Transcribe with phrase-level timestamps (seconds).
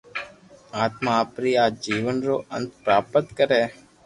[0.83, 3.61] آتما آپري آ جيون رو انت پراپت ڪري